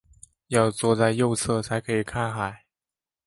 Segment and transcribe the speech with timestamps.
[0.47, 2.65] 要坐在右侧才可以看海